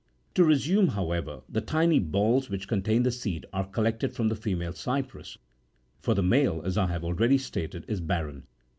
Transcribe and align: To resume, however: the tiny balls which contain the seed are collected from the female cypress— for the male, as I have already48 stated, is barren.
To 0.33 0.43
resume, 0.43 0.87
however: 0.87 1.43
the 1.47 1.61
tiny 1.61 1.99
balls 1.99 2.49
which 2.49 2.67
contain 2.67 3.03
the 3.03 3.11
seed 3.11 3.45
are 3.53 3.67
collected 3.67 4.13
from 4.15 4.29
the 4.29 4.35
female 4.35 4.73
cypress— 4.73 5.37
for 6.01 6.15
the 6.15 6.23
male, 6.23 6.59
as 6.65 6.75
I 6.75 6.87
have 6.87 7.03
already48 7.03 7.39
stated, 7.39 7.85
is 7.87 8.01
barren. 8.01 8.47